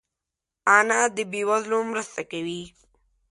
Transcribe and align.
انا 0.77 1.01
د 1.15 1.17
بې 1.31 1.41
وزلو 1.49 1.79
مرسته 1.91 2.21
کوي 2.31 2.61